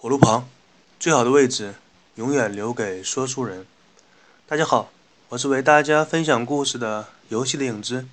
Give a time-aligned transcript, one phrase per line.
[0.00, 0.48] 火炉旁，
[1.00, 1.74] 最好的位置
[2.14, 3.66] 永远留给说书人。
[4.46, 4.92] 大家好，
[5.30, 8.06] 我是为大家分享故事的游戏的影子。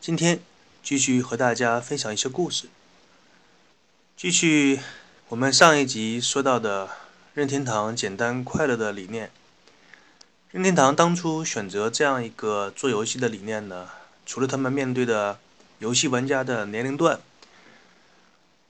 [0.00, 0.40] 今天
[0.82, 2.70] 继续和大家分享一些故事。
[4.16, 4.80] 继续
[5.28, 6.88] 我们上一集说到的
[7.34, 9.30] 任天堂简单快乐的理念。
[10.50, 13.90] 任天堂当初选择这样一个做游戏的理念呢，
[14.24, 15.38] 除了他们面对的
[15.80, 17.20] 游戏玩家的年龄段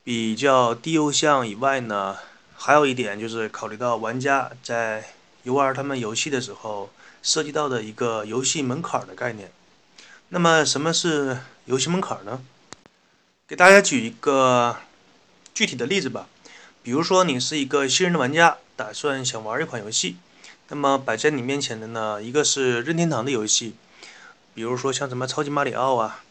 [0.03, 2.17] 比较低幼向以外呢。
[2.61, 5.15] 还有一点就是考虑到玩家在
[5.45, 6.91] 游玩他们游戏的时候
[7.23, 9.53] 涉及到的一个游戏门槛的概念。
[10.31, 12.43] 那么什么是游戏门槛呢？
[13.47, 14.77] 给大家举一个
[15.55, 16.27] 具体的例子吧。
[16.83, 20.17] 比如说你是一个新人的玩家，打算想玩一款游戏，
[20.69, 23.77] 那么摆在你面前的呢，一个是任天堂的游戏，
[24.53, 26.25] 比如说像什么超级马里奥啊，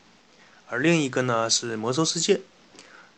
[0.68, 2.42] 而另一个呢是魔兽世界，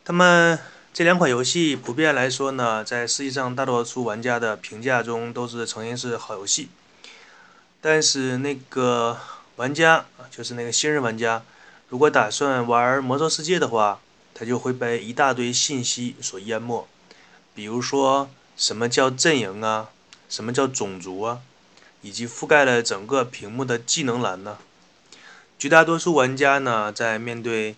[0.05, 0.59] 他们。
[0.99, 6.67] 这两款游戏普遍来说呢，在世界上大多数玩家的评价中都是承认是好游戏。
[7.80, 9.17] 但是那个
[9.56, 11.41] 玩家就是那个新人玩家，
[11.88, 14.02] 如果打算玩《魔兽世界》的话，
[14.33, 16.86] 他就会被一大堆信息所淹没。
[17.56, 19.91] 比如说，什么叫阵营啊？
[20.28, 21.39] 什么叫种族啊？
[22.02, 24.58] 以及覆盖了整个屏幕的技能栏呢？
[25.58, 27.78] 绝大多数玩家呢，在面对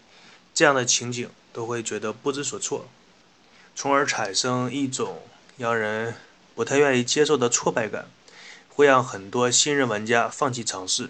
[0.56, 2.88] 这样的情景，都会觉得不知所措。
[3.76, 5.24] 从而产生一种
[5.58, 6.16] 让人
[6.54, 8.08] 不太愿意接受的挫败感，
[8.70, 11.10] 会让很多新人玩家放弃尝试。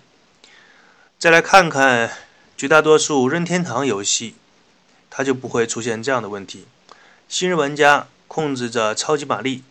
[1.20, 2.12] 再来看看
[2.58, 4.36] 绝大多数任天堂游戏，
[5.10, 6.66] 它就不会出现这样的问题。
[7.28, 9.64] 新人玩家控制着超级玛丽，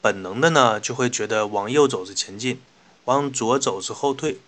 [0.00, 2.60] 本能的呢就会觉得往右走是前进，
[3.04, 4.38] 往左走是后退。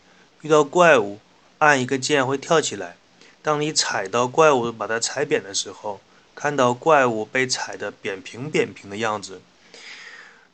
[0.42, 1.20] 遇到怪物，
[1.58, 2.97] 按一个键会跳起来。
[3.42, 6.01] 当你踩到怪物把它踩扁的时候，
[6.34, 9.40] 看到怪物被踩得扁平扁平的样子，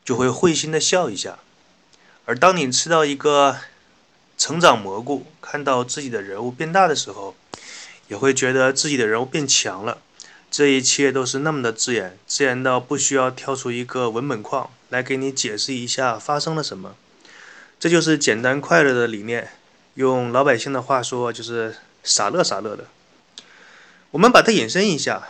[0.04, 1.38] 就会会心的笑一下；
[2.26, 3.56] 而当你吃到一个
[4.36, 7.34] 成长蘑菇，看到自己的人物变大的时候，
[8.08, 9.98] 也会觉得自己的人物变强了。
[10.50, 16.96] 这一切都是那么的自然，自然到不需要跳出一个文本框来给你解释一下发生了什么。
[17.78, 19.52] 这就是简单快乐的理念，
[19.94, 22.86] 用老百姓的话说，就是傻乐傻乐的。
[24.10, 25.26] 我们把它引申一下。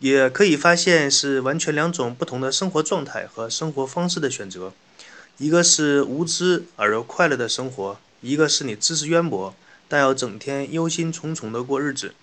[0.00, 4.72] 也可以发现是完全两种不同的生活状态和生活方式的选择，
[5.38, 9.54] 一个是无知而又快乐的生活，一个是你知识渊博
[9.88, 12.14] 但要整天忧心忡忡的过日子。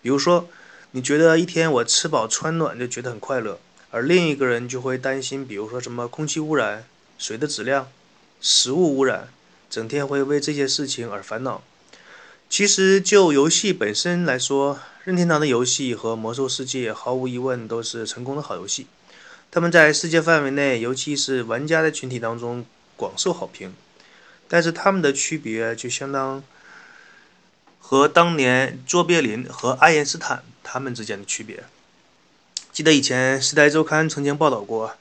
[0.00, 0.48] 比如说，
[0.90, 3.60] 你觉得一天我吃饱穿暖就觉得很快乐，
[3.90, 6.84] 而另一个人就会担心，比如说什么空气污染、
[7.18, 7.88] 水的质量、
[8.40, 9.28] 食物污染，
[9.70, 11.62] 整天会为这些事情而烦恼。
[12.52, 18.86] 其实就游戏本身来说，任天堂的游戏和魔兽世界毫无疑问都是成功的好游戏，
[19.50, 23.72] 他们在世界范围内，尤其是玩家的群体当中广受好评。
[24.48, 26.44] 但是他们的区别就相当
[27.80, 31.64] 和当年卓别林和爱因斯坦他们之间的区别。
[32.70, 34.94] 记得以前《时代周刊》曾经报道过，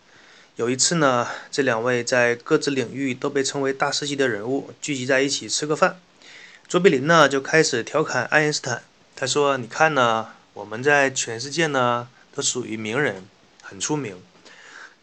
[0.55, 5.99] 有一次呢，这两位在各自领域都被称为大师级的人物聚集在一起吃个饭，
[6.71, 8.81] 卓别林呢就开始调侃爱因斯坦。
[9.13, 13.25] 他说：“你看呢，我们在全世界呢都属于名人，
[13.61, 14.15] 很出名。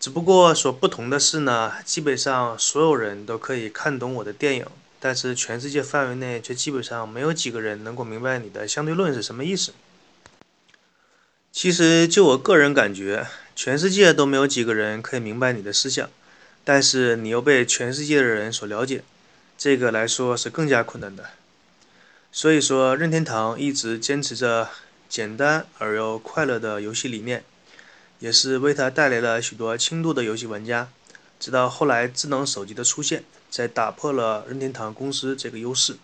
[0.01, 4.65] 只不过所不同的是呢，基本上所有人都可以看懂我的电影，
[4.99, 9.75] 但是全世界范围内却基本上没有几个人能够明白你的相对论是什么意思。
[11.53, 16.09] 其实就我个人感觉，全世界都没有几个人可以明白你的思想，
[16.65, 19.05] 但是你又被全世界的人所了解，
[19.59, 21.29] 这个来说是更加困难的。”
[22.31, 24.69] 所以说，任天堂一直坚持着
[25.09, 27.43] 简单而又快乐的游戏理念，
[28.21, 30.89] 也是为它带来了许多轻度的游戏玩家。
[31.41, 35.97] 直到后来智能手机的出现，才打破了任天堂公司这个优势。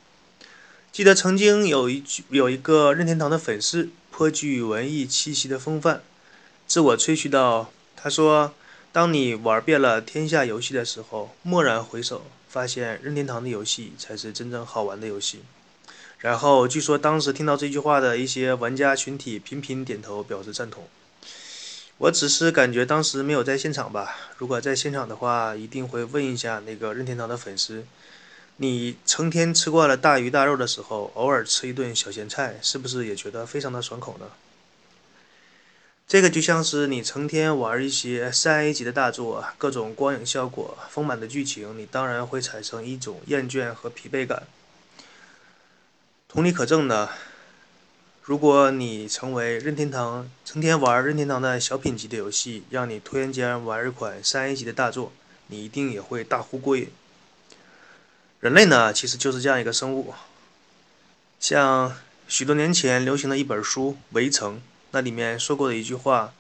[0.91, 6.03] 记得曾经有一句有一个任天堂的粉丝，颇具文艺气息的风范，
[6.67, 8.55] 自我吹嘘道：“他说，
[8.93, 15.41] 当你玩遍了天下游戏的时候，蓦然回首，发现任天堂的游戏才是真正好玩的游戏。”
[16.25, 20.89] 然后，据说当时听到这句话的一些玩家群体频频点头表示赞同。
[21.99, 24.17] 我只是感觉当时没有在现场吧。
[24.39, 27.85] 如果在现场的话，一定会问一下那个任天堂的粉丝：
[28.57, 34.25] 你成天吃惯了大鱼大肉的时候，偶尔吃一顿小咸菜，是不是也觉得非常的爽口呢？
[36.09, 44.45] 这个就像是你成天玩一些三 A 级的大作，各种光影效果、丰满的剧情，你当然会产生一种厌倦和疲惫感。
[46.35, 47.11] 同理可证呢，
[48.25, 55.13] 如果你成为任天堂，成天玩任天堂的小品级的游戏，让你突然间玩一款三 A 级的大作，
[55.47, 56.91] 你一定也会大呼过瘾。
[58.41, 60.13] 人类呢，其实就是这样一个生物。
[61.39, 61.95] 像
[62.27, 64.57] 许多年前流行的一本书《围城》，
[64.91, 66.33] 那里面说过的一句话：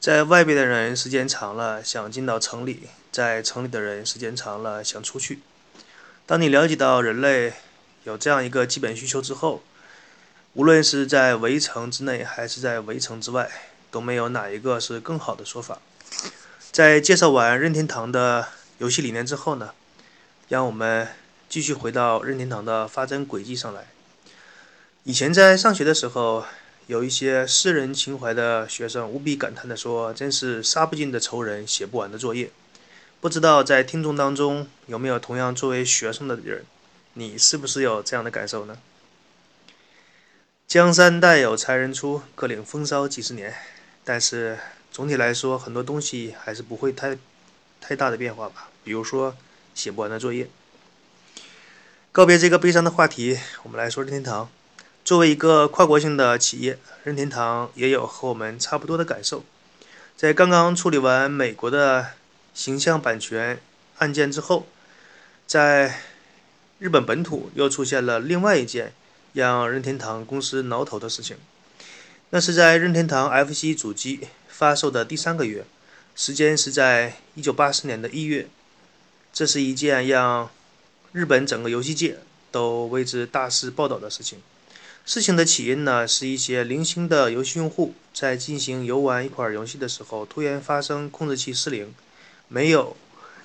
[0.00, 5.40] 在外边的人时间长了想进到城里，在城里的人时间长了想出去。
[6.24, 7.52] 当你了解到人类
[8.04, 9.62] 有这样一个基本需求之后，
[10.54, 13.50] 无论是在围城之内还是在围城之外，
[13.90, 15.78] 都没有哪一个是更好的说法。
[16.72, 18.48] 在介绍完任天堂的
[18.78, 19.72] 游戏理念之后呢，
[20.48, 21.08] 让我们
[21.48, 23.86] 继续回到任天堂的发展轨迹上来。
[25.04, 26.44] 以前在上学的时候，
[26.86, 32.50] 有一些私人情怀的学生无比感叹地说：“真是杀不尽的仇人，写不完的作业。”
[33.20, 36.64] 不知道在听众当中有没有同样作为学生的人，
[37.14, 38.78] 你是不是有这样的感受呢？
[40.66, 43.54] 江山代有才人出，各领风骚几十年。
[44.04, 44.58] 但是
[44.92, 47.18] 总体来说，很多东西还是不会太
[47.80, 48.68] 太大的变化吧。
[48.84, 49.36] 比如说
[49.74, 50.48] 写不完的作业。
[52.12, 54.48] 告别这个悲伤的话题，我们来说任天堂。
[55.04, 59.44] 作为一个跨国性的企业，任天堂也有和我们差不多的感受。
[60.16, 62.12] 在刚刚处理完美国的
[62.54, 63.60] 形象版权
[63.98, 64.66] 案件之后，
[65.46, 66.00] 在
[66.80, 68.92] 日本本土又出现了另外一件。
[69.32, 71.36] 让任天堂公司挠头的事情，
[72.30, 75.64] 那是在任天堂 FC 主机发售的第三个月，
[76.16, 78.48] 时间是在1984年的一月。
[79.32, 80.50] 这是一件让
[81.12, 82.18] 日本整个游戏界
[82.50, 84.40] 都为之大肆报道的事情。
[85.06, 91.94] 事情的起因呢，是一些零星的游戏用户在进行游玩一款游戏的时候，突然发生控制器失灵，
[92.48, 92.96] 没有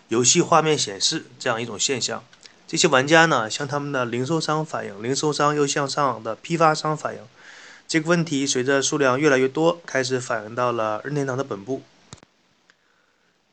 [0.07, 2.23] 游戏画面显示这样一种现象。
[2.75, 7.21] 这些玩家呢，向他们的零售商反映，零售商又向上的批发商反映。
[7.87, 11.83] 这个问题随着数量越来越多，开始反映到了任天堂的本部。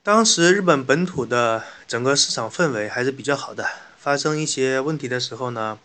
[0.03, 3.65] 当时日本本土的整个市场氛围还是比较好的，
[3.97, 5.79] 发生一些问题的时候呢，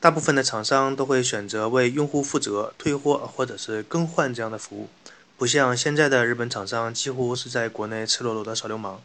[0.00, 4.88] 大部分的厂商都会选择为用户负责，退货或者是更换这样的服务，
[5.36, 9.02] 不像现在的日本厂商几乎是在国内赤裸裸的耍流氓。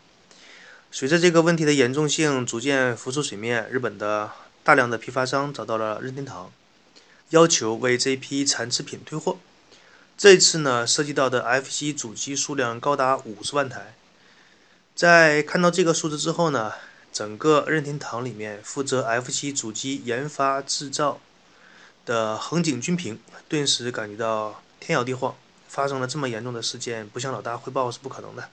[0.89, 4.31] 随着这个问题的严重性逐渐浮出水面，日本的
[4.63, 6.51] 大量的批发商找到了任天堂，
[7.29, 9.37] 要求为这批残次品退货。
[10.17, 13.95] 这次呢，涉及到的 FC 主机数量高达五十万台。
[14.95, 16.73] 在看到这个数字之后呢，
[17.13, 21.19] 整个任天堂里面负责 FC 主机研发制造
[22.05, 25.35] 的横井军平顿时感觉到天摇地晃。
[25.67, 28.49] 发生了这么严重的事件，不向老大汇报是不可能的。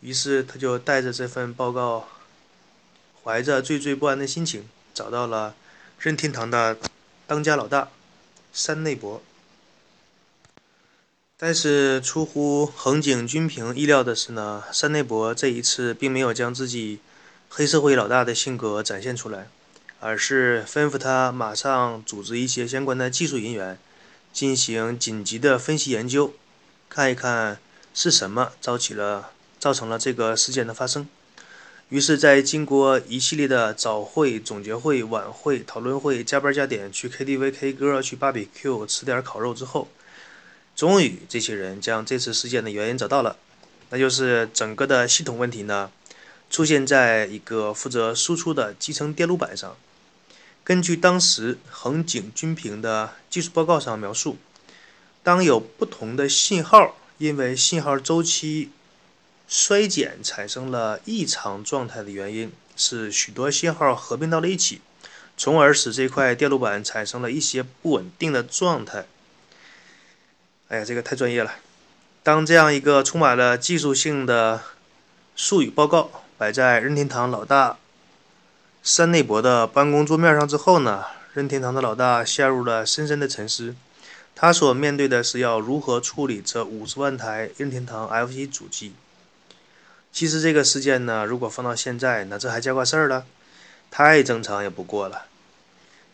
[0.00, 2.08] 于是他就带着这份报告，
[3.22, 5.54] 怀着惴惴不安的心情，找到了
[5.98, 6.78] 任天堂的
[7.26, 7.90] 当家老大
[8.52, 9.22] 山内博。
[11.36, 17.00] 但是出乎横井军平意料的是呢，山内博这一次并没有将自己
[17.48, 19.48] 黑社会老大的性格展现出来，
[20.00, 23.78] 而是吩咐他马上组织一些相关的技术人员，
[24.32, 26.34] 进行紧急的分析研究，
[26.88, 27.58] 看一看
[27.94, 29.32] 是什么招起了。
[29.60, 31.06] 造成了这个事件的发生。
[31.90, 39.88] 于是，在经过一系列的早会、总结会、晚会、讨论会、加班加点、去 KTV K 歌、去 BBQ 吃点烤肉之后，
[40.76, 43.36] 终于这些人将这次事件的原因找到了，
[43.90, 45.90] 那就是整个的系统问题呢，
[46.48, 49.76] 出现在一个负责输出的集成电路板上。
[50.62, 54.36] 根据当时横井军平的技术报告上描述，
[55.24, 58.70] 当有不同的信号因为信号周期。
[59.50, 64.80] 衰减产生了异常状态的原因是许多信号合并到了一起，
[65.36, 69.06] 从而使这块电路板产生了一些不稳定的状态。
[70.68, 71.56] 哎呀，这个太专业了！
[72.22, 74.62] 当这样一个充满了技术性的
[75.34, 77.78] 术语报告摆在任天堂老大
[78.84, 83.74] 山内博的办公桌面上之后呢，任天堂的老大陷入了深深的沉思。
[84.36, 88.92] 他所面对的是要如何处理这五十万台任天堂 FC 主机。
[90.12, 93.24] 其实这个事件呢，如果放到现在，那这还叫个事儿了？
[93.90, 95.22] 太正常也不过了。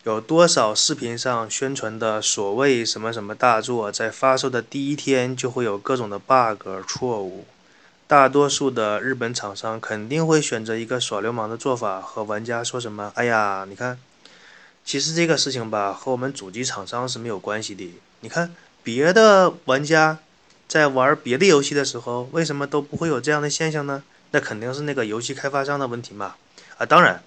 [0.03, 7.45] 有多少视频上宣传的所谓什么什么大作，在发售的第一天就会有各种的 bug 错误？
[8.07, 13.99] 大多数的日本厂商肯定会选择一个耍流氓的做法，和玩家说什么：“哎呀，你看，
[14.85, 17.93] 其实这个事情吧，和我们主机厂商是没有关系的。
[18.21, 20.19] 你看别的玩家。”
[20.67, 24.03] 在玩别的游戏的时候，为什么都不会有这样的现象呢？
[24.31, 26.35] 那肯定是那个游戏开发商的问题嘛！
[26.77, 27.23] 啊，当然，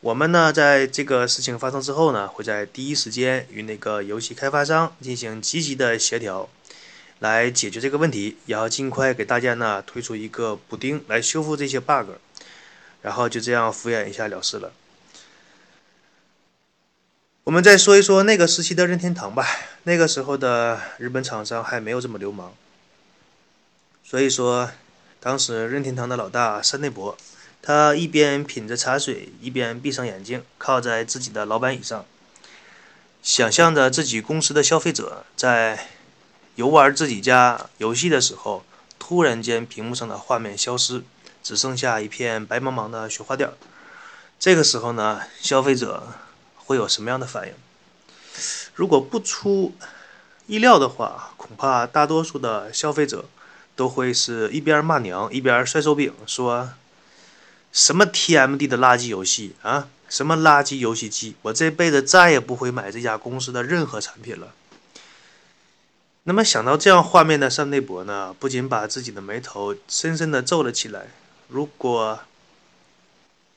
[0.00, 6.48] 我们呢，在这个事情发生之后呢，会在第一时间与那个游戏开发商进行积极的协调，
[7.20, 12.10] 来解决这个问题，也要尽快给大家呢推出一个补丁来修复这些 bug，
[13.02, 14.72] 然后就这样敷衍一下了事了。
[17.44, 19.46] 我们再说一说那个时期的任天堂吧，
[19.84, 22.52] 那个时候的日本厂商还没有这么流氓，
[24.10, 24.68] 所以说，
[25.20, 27.16] 当时任天堂的老大山内博。
[27.62, 32.04] 他一边品着茶水，一边闭上眼睛，靠在自己的老板椅上，
[33.22, 35.86] 想象着自己公司的消费者在
[36.56, 38.64] 游玩自己家游戏的时候，
[38.98, 41.04] 突然间屏幕上的画面消失，
[41.40, 43.48] 只剩下一片白茫茫的雪花点。
[44.40, 46.08] 这个时候呢，消费者
[46.56, 47.54] 会有什么样的反应？
[48.74, 49.72] 如果不出
[50.48, 53.26] 意料的话，恐怕大多数的消费者
[53.80, 56.72] 都会是一边骂娘，一边摔手柄，说。
[57.72, 59.88] 什么 TMD 的垃圾游戏啊？
[60.06, 61.36] 什么垃圾游戏机？
[61.40, 64.52] 我这辈子再也不会买这家公司的任何产品了。
[66.24, 71.06] 那么想到这样画面的山内博呢，不仅把自己的眉头深深的皱了起来。
[71.48, 72.20] 如果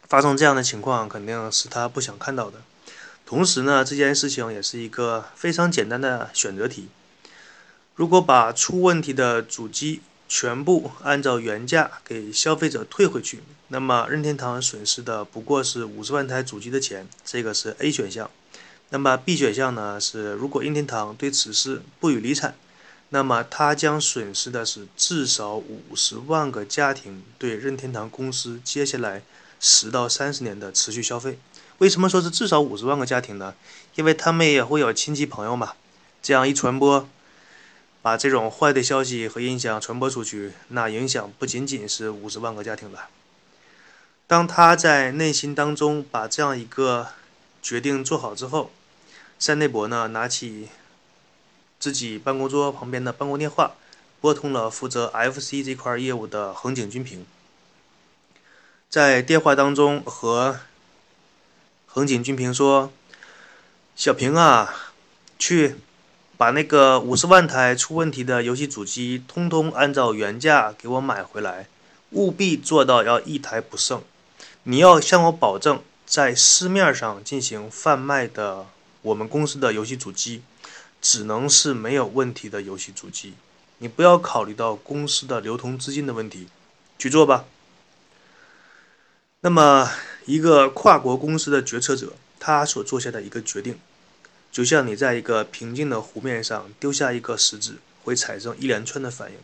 [0.08, 2.62] 发生这样的情况，肯定是他不想看到的。
[3.25, 6.88] 同时呢，这件事情也是一个非常简单的选择题。
[7.96, 10.01] 如果把出问题的主机
[10.34, 18.28] 全部按照原价给消费者退回去，那么任天堂损失的不过是五十万台主机的钱，这个是 A 选项。
[18.90, 22.56] 那么 B 选项呢是，如果任天堂对此事不予理睬，
[23.10, 29.22] 那么他将损失的是至少五十万个家庭对任天堂公司接下来
[29.60, 31.38] 十到三十年的持续消费。
[31.78, 33.54] 为什么说是至少五十万个家庭呢？
[33.94, 35.74] 因为他们也会有亲戚朋友嘛，
[36.24, 37.08] 这样一传播。
[38.04, 43.08] 把这种坏的消息和印象传播出去，那影响不仅仅是五十万个家庭了。
[44.28, 47.08] 当他在内心当中把这样一个
[47.62, 48.72] 决定做好之后，
[49.40, 50.68] 山内博呢拿起
[51.80, 53.76] 自己办公桌旁边的办公电话，
[54.20, 57.26] 拨通了负责 FC 这块业务的横井军平，
[58.90, 60.60] 在电话当中和
[61.86, 62.92] 横井军平说
[63.96, 64.92] ：“小平啊，
[65.40, 65.78] 去。”
[66.38, 71.68] 把那个五十万台出问题的游戏主机，通通按照原价给我买回来，
[72.12, 74.02] 务必做到要一台不剩。
[74.63, 78.66] 你要向我保证，在市面上进行贩卖的
[79.02, 80.42] 我们公司的游戏主机，
[81.02, 83.34] 只能是没有问题的游戏主机。
[83.78, 86.48] 你不要考虑到公司的流通资金的问题，
[86.98, 87.46] 去做吧。
[89.42, 89.92] 那么，
[90.25, 93.78] 一个跨国公司的决策者，他所做下的一个决定。
[94.54, 99.38] 就像你在一个平静的湖面上丢下一个石子，会产生一连串的反应。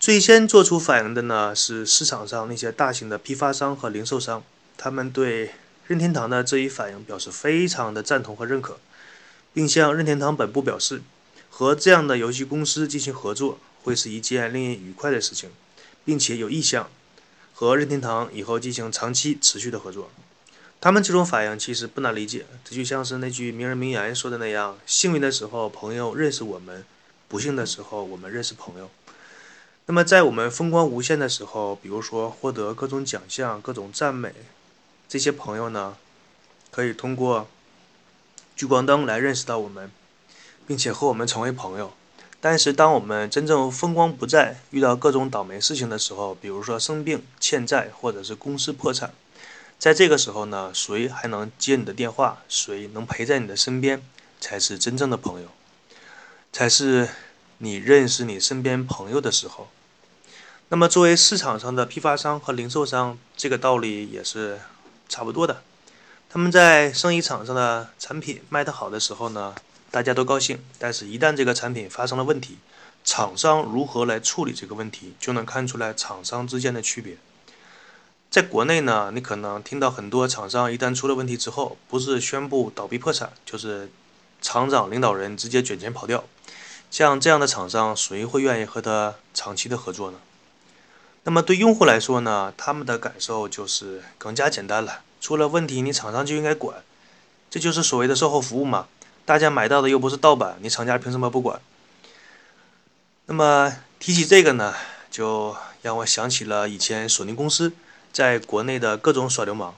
[0.00, 4.42] 最先做出反应的呢是市场上那些大型的批发商和零售商，
[4.78, 5.50] 他们对
[5.86, 8.78] 任天堂的这一反应表示非常的赞同和认可，
[9.52, 11.02] 并向任天堂本部表示，
[11.50, 15.50] 和这样的游戏公司进行合作会是一件令人愉快的事情，
[16.06, 16.88] 并且有意向
[17.52, 20.10] 和任天堂以后进行长期持续的合作。
[20.82, 26.84] 他们这种反应其实不难理解，这就像是那句名人名言说的那样：幸运的时候，朋友认识我们；
[27.28, 28.88] 不幸的时候，我们认识朋友。
[29.84, 34.32] 那么，在我们风光无限的时候，比如说获得各种奖项、各种赞美，
[35.06, 35.96] 这些朋友呢，
[36.70, 37.46] 可以通过
[38.56, 39.90] 聚光灯来认识到我们，
[40.66, 41.92] 并且和我们成为朋友。
[42.40, 49.12] 但是，当我们真正风光不再，遇到各种倒霉事情的时候，比如说生病、欠债，或者是公司破产。
[49.80, 52.42] 在这个时候呢，谁还能接你的电话？
[52.50, 54.02] 谁能陪在你的身边，
[54.38, 55.48] 才是真正的朋友，
[56.52, 57.08] 才是
[57.56, 59.70] 你认识你身边朋友的时候。
[60.68, 64.60] 那么，作为市场上的批发商和零售商，这个道理也是
[65.08, 65.62] 差不多的。
[66.28, 69.54] 他们在生意场上的产品卖得好的时候呢，
[69.90, 72.58] 大家都高兴；但是，一旦这个产品发生了问题，
[73.02, 77.16] 厂商如何来处理这个问题，就能看出来厂商之间的区别。
[78.30, 83.90] 在国内呢，你可能听到很多厂商一旦出了问题之后，不是宣布倒闭破产，就是
[84.40, 86.22] 厂长领导人直接卷钱跑掉。
[86.92, 90.18] 像这样的厂商，谁会愿意和他长期的合作呢？
[91.24, 95.00] 那么对用户来说呢，他们的感受就是更加简单了。
[95.20, 96.84] 出了问题，你厂商就应该管，
[97.50, 98.86] 这就是所谓的售后服务嘛。
[99.24, 101.60] 大家买到的又不是盗版，你厂家凭什么不管？
[103.26, 104.72] 那么提起这个呢，
[105.10, 107.72] 就让我想起了以前索尼公司。
[108.12, 109.74] 在国内的各种耍流氓，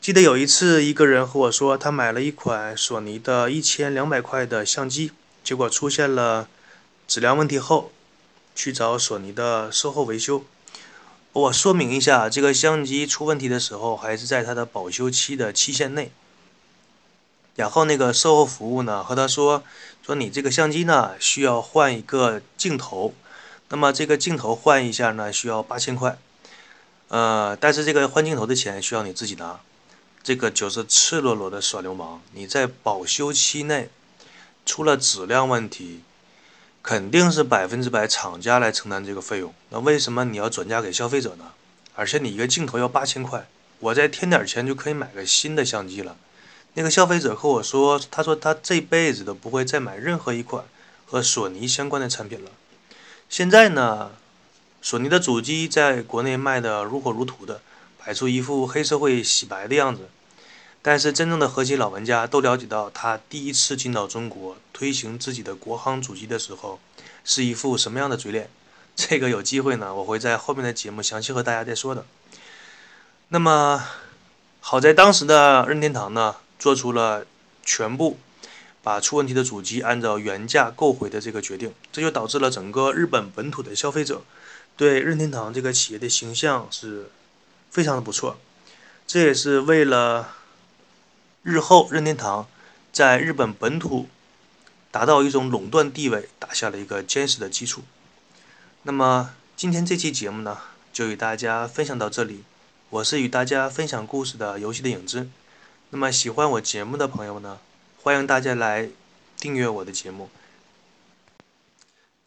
[0.00, 5.10] 记得有一次，一个人和我说，他买了一款索尼的一千两百块的相机，
[5.42, 6.48] 结果出现了
[7.08, 7.90] 质量问题后，
[8.54, 10.44] 去找索尼的售后维修。
[11.32, 16.10] 我说明一下，这个相机出问题的时候，还是在它的保修期的期限内。
[17.56, 19.62] 然后那个售后服务呢，和他说
[20.04, 23.14] 说你这个相机呢需要换一个镜头，
[23.70, 26.18] 那么这个镜头换一下呢需要八千块，
[27.08, 29.60] 呃，但是这个换镜头的钱需要你自己拿，
[30.22, 32.20] 这个就是赤裸裸的耍流氓。
[32.32, 33.88] 你在保修期内
[34.64, 36.02] 出了质量问题，
[36.82, 41.52] 肯定是百分之百厂家来承担这个费用，那为什么你要转嫁给消费者呢？
[41.94, 43.48] 而且你一个镜头要八千块，
[43.78, 46.16] 我再添点钱就可以买个新的相机了。
[46.74, 50.64] 那个消费者和我说，他说他这辈子都不会再买任何一款
[51.06, 52.50] 和索尼相关的产品了。
[53.30, 54.10] 现在呢，
[54.88, 57.60] 索尼的主机在国内卖的如火如荼的，
[57.98, 60.08] 摆出一副黑社会洗白的样子。
[60.80, 66.78] 但是真正的核心老玩家都了解到，他第一次进到中国推行自己的国行主机的时候，
[67.24, 68.48] 是一副什么样的嘴脸。
[68.94, 72.06] 这个有机会呢，我会在后面的节目详细和大家再说的。
[73.30, 73.82] 那么，
[74.60, 76.36] 好在当时的任天堂呢。
[76.60, 77.26] 做出了
[77.64, 78.18] 全部
[78.82, 84.22] 把出问题的主机按照原价购回的这个决定，这就导致了整个日本本土的消费者
[84.76, 87.10] 对任天堂这个企业的形象是
[87.70, 88.38] 非常的不错。
[89.06, 90.34] 这也是为了
[91.42, 92.48] 日后任天堂
[92.92, 94.08] 在日本本土
[94.90, 97.82] 达到一种垄断地位打下了一个坚实的基础。
[98.82, 100.58] 那么今天这期节目呢，
[100.92, 102.44] 就与大家分享到这里。
[102.90, 105.28] 我是与大家分享故事的游戏的影子。
[105.90, 107.58] 那么喜欢我节目的朋友呢，
[108.02, 108.88] 欢迎大家来
[109.38, 110.30] 订阅我的节目，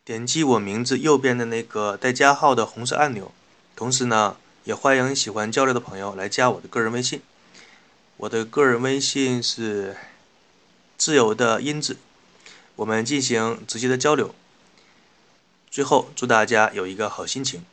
[0.09, 3.31] 点击我名字右边的那个带加号的红色按钮。
[3.75, 7.21] 同时呢，也欢迎喜欢交流的朋友来加我的个人微信，
[8.17, 9.95] 我的个人微信是
[10.97, 11.95] 自由的音质，
[12.77, 14.33] 我们进行直接的交流。
[15.69, 17.63] 最后，祝大家有一个好心情。